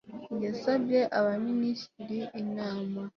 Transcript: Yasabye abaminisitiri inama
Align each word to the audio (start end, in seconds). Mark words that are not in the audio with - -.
Yasabye 0.45 0.99
abaminisitiri 1.19 2.19
inama 2.41 3.01